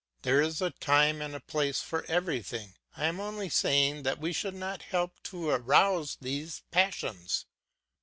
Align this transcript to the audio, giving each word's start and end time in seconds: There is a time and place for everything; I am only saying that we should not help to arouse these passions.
There 0.23 0.41
is 0.41 0.63
a 0.63 0.71
time 0.71 1.21
and 1.21 1.45
place 1.45 1.79
for 1.79 2.05
everything; 2.09 2.73
I 2.97 3.05
am 3.05 3.19
only 3.19 3.49
saying 3.49 4.01
that 4.01 4.17
we 4.17 4.33
should 4.33 4.55
not 4.55 4.81
help 4.81 5.21
to 5.25 5.49
arouse 5.49 6.17
these 6.21 6.63
passions. 6.71 7.45